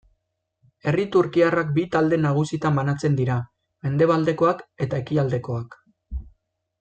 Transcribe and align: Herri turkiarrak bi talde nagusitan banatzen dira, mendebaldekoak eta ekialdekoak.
Herri 0.91 1.03
turkiarrak 1.15 1.67
bi 1.75 1.83
talde 1.97 2.19
nagusitan 2.23 2.79
banatzen 2.81 3.19
dira, 3.21 3.35
mendebaldekoak 3.89 4.65
eta 4.87 5.01
ekialdekoak. 5.05 5.77